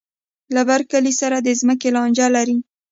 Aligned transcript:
له 0.55 0.61
بر 0.69 0.81
کلي 0.91 1.13
سره 1.21 1.37
د 1.41 1.47
ځمکې 1.61 1.89
لانجه 1.95 2.27
لري. 2.35 2.57